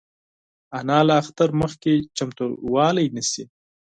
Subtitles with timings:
[0.79, 3.43] انا له اختره مخکې چمتووالی نیسي